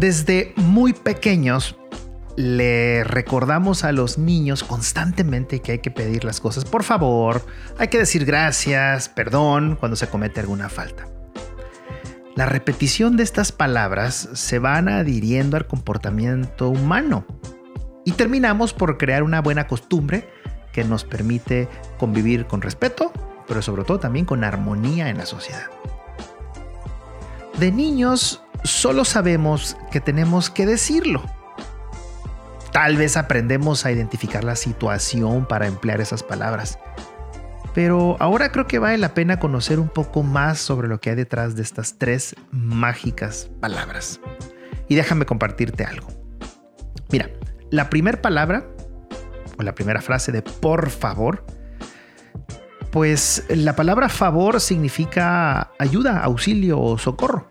[0.00, 1.76] Desde muy pequeños
[2.34, 7.44] le recordamos a los niños constantemente que hay que pedir las cosas por favor,
[7.76, 11.06] hay que decir gracias, perdón cuando se comete alguna falta.
[12.34, 17.26] La repetición de estas palabras se van adhiriendo al comportamiento humano
[18.06, 20.30] y terminamos por crear una buena costumbre
[20.72, 23.12] que nos permite convivir con respeto,
[23.46, 25.66] pero sobre todo también con armonía en la sociedad.
[27.58, 31.24] De niños solo sabemos que tenemos que decirlo.
[32.72, 36.78] Tal vez aprendemos a identificar la situación para emplear esas palabras.
[37.74, 41.16] Pero ahora creo que vale la pena conocer un poco más sobre lo que hay
[41.16, 44.20] detrás de estas tres mágicas palabras.
[44.88, 46.08] Y déjame compartirte algo.
[47.10, 47.30] Mira,
[47.70, 48.66] la primera palabra
[49.58, 51.44] o la primera frase de por favor,
[52.90, 57.50] pues la palabra favor significa ayuda, auxilio o socorro.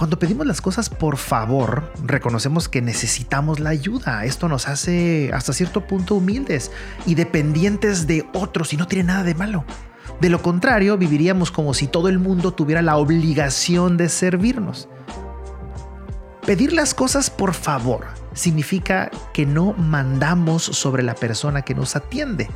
[0.00, 4.24] Cuando pedimos las cosas por favor, reconocemos que necesitamos la ayuda.
[4.24, 6.70] Esto nos hace hasta cierto punto humildes
[7.04, 9.66] y dependientes de otros y no tiene nada de malo.
[10.18, 14.88] De lo contrario, viviríamos como si todo el mundo tuviera la obligación de servirnos.
[16.46, 22.48] Pedir las cosas por favor significa que no mandamos sobre la persona que nos atiende.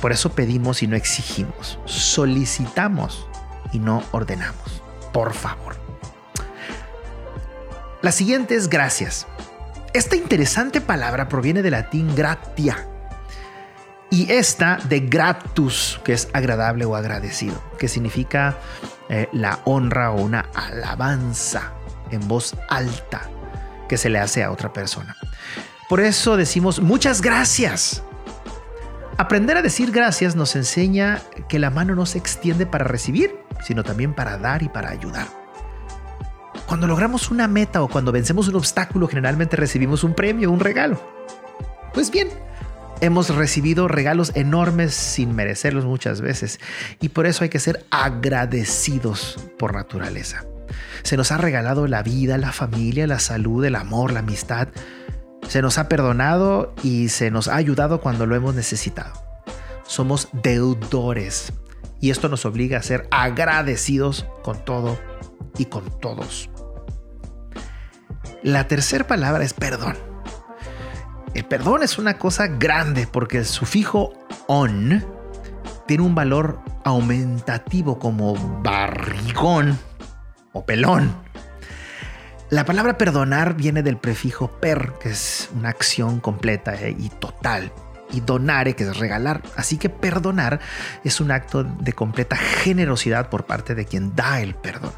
[0.00, 1.80] Por eso pedimos y no exigimos.
[1.86, 3.26] Solicitamos
[3.72, 4.80] y no ordenamos.
[5.12, 5.87] Por favor.
[8.00, 9.26] La siguiente es gracias.
[9.92, 12.86] Esta interesante palabra proviene del latín gratia
[14.10, 18.56] y esta de gratus, que es agradable o agradecido, que significa
[19.08, 21.72] eh, la honra o una alabanza
[22.10, 23.22] en voz alta
[23.88, 25.16] que se le hace a otra persona.
[25.88, 28.02] Por eso decimos muchas gracias.
[29.16, 33.82] Aprender a decir gracias nos enseña que la mano no se extiende para recibir, sino
[33.82, 35.37] también para dar y para ayudar.
[36.68, 41.00] Cuando logramos una meta o cuando vencemos un obstáculo, generalmente recibimos un premio, un regalo.
[41.94, 42.28] Pues bien,
[43.00, 46.60] hemos recibido regalos enormes sin merecerlos muchas veces
[47.00, 50.44] y por eso hay que ser agradecidos por naturaleza.
[51.04, 54.68] Se nos ha regalado la vida, la familia, la salud, el amor, la amistad.
[55.48, 59.14] Se nos ha perdonado y se nos ha ayudado cuando lo hemos necesitado.
[59.86, 61.50] Somos deudores
[61.98, 64.98] y esto nos obliga a ser agradecidos con todo
[65.56, 66.50] y con todos.
[68.42, 69.96] La tercera palabra es perdón.
[71.34, 74.12] El perdón es una cosa grande porque el sufijo
[74.46, 75.04] on
[75.86, 79.78] tiene un valor aumentativo como barrigón
[80.52, 81.14] o pelón.
[82.50, 87.72] La palabra perdonar viene del prefijo per, que es una acción completa eh, y total,
[88.10, 89.42] y donare, que es regalar.
[89.56, 90.60] Así que perdonar
[91.04, 94.92] es un acto de completa generosidad por parte de quien da el perdón.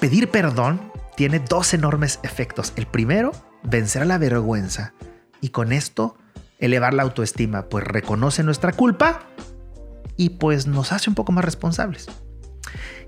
[0.00, 2.72] Pedir perdón tiene dos enormes efectos.
[2.76, 3.32] El primero,
[3.62, 4.94] vencer a la vergüenza
[5.40, 6.16] y con esto
[6.58, 9.26] elevar la autoestima, pues reconoce nuestra culpa
[10.16, 12.06] y pues nos hace un poco más responsables.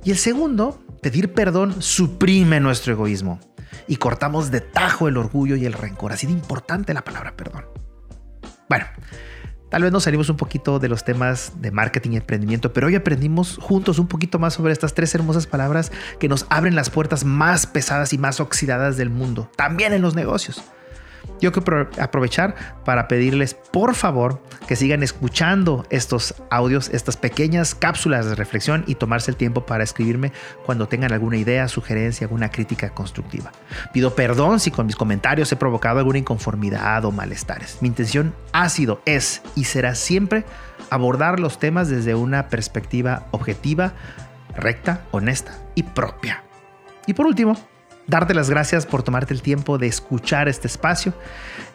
[0.05, 3.41] Y el segundo, pedir perdón suprime nuestro egoísmo
[3.89, 6.13] y cortamos de tajo el orgullo y el rencor.
[6.13, 7.65] Así de importante la palabra perdón.
[8.69, 8.87] Bueno,
[9.69, 12.95] tal vez nos salimos un poquito de los temas de marketing y emprendimiento, pero hoy
[12.95, 17.25] aprendimos juntos un poquito más sobre estas tres hermosas palabras que nos abren las puertas
[17.25, 20.63] más pesadas y más oxidadas del mundo, también en los negocios.
[21.41, 22.55] Yo quiero aprovechar
[22.85, 28.95] para pedirles por favor que sigan escuchando estos audios, estas pequeñas cápsulas de reflexión y
[28.95, 30.33] tomarse el tiempo para escribirme
[30.65, 33.53] cuando tengan alguna idea, sugerencia, alguna crítica constructiva.
[33.93, 37.79] Pido perdón si con mis comentarios he provocado alguna inconformidad o malestares.
[37.81, 40.45] Mi intención ha sido, es y será siempre
[40.91, 43.93] abordar los temas desde una perspectiva objetiva,
[44.57, 46.45] recta, honesta y propia.
[47.07, 47.57] Y por último,
[48.07, 51.13] darte las gracias por tomarte el tiempo de escuchar este espacio.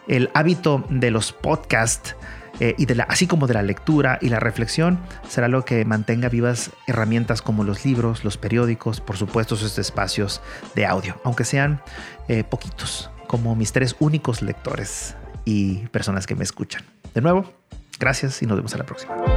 [0.08, 2.16] El hábito de los podcasts
[2.60, 4.98] eh, y de la, así como de la lectura y la reflexión
[5.28, 10.42] será lo que mantenga vivas herramientas como los libros, los periódicos, por supuesto estos espacios
[10.74, 11.82] de audio, aunque sean
[12.28, 16.84] eh, poquitos, como mis tres únicos lectores y personas que me escuchan.
[17.14, 17.50] De nuevo,
[17.98, 19.31] gracias y nos vemos a la próxima.